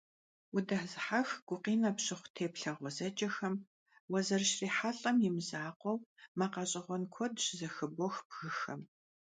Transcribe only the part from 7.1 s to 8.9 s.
куэд щызэхыбох бгыхэм.